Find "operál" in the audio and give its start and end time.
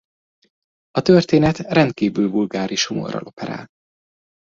3.25-3.67